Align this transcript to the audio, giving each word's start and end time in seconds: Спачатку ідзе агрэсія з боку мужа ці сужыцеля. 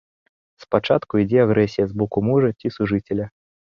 Спачатку 0.63 1.13
ідзе 1.23 1.39
агрэсія 1.43 1.85
з 1.91 1.99
боку 2.03 2.25
мужа 2.31 2.49
ці 2.59 2.67
сужыцеля. 2.77 3.25